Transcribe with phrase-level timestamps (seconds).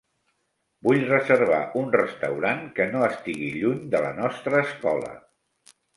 [0.87, 5.13] Vull reservar un restaurant que no estigui lluny de la nostra escola.